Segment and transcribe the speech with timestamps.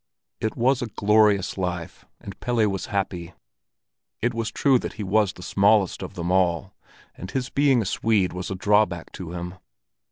[0.39, 3.33] It was a glorious life, and Pelle was happy.
[4.19, 6.73] It was true he was the smallest of them all,
[7.15, 9.59] and his being a Swede was a drawback to him.